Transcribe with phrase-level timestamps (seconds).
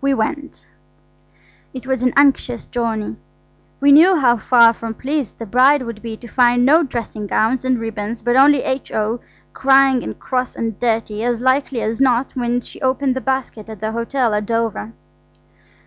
[0.00, 0.66] We went.
[1.74, 3.16] It was an anxious journey.
[3.78, 7.62] We knew how far from pleased the bride would be to find no dressing gowns
[7.62, 9.20] and ribbons, but only H.O.
[9.52, 13.80] crying and cross and dirty, as likely as not, when she opened the basket at
[13.80, 14.94] the hotel at Dover.